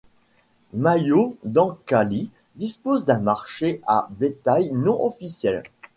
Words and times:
Mayo 0.73 1.37
Dankali 1.43 2.31
dispose 2.55 3.05
d'un 3.05 3.19
marché 3.19 3.81
à 3.85 4.07
bétail 4.09 4.71
non 4.71 4.99
officiel. 5.05 5.61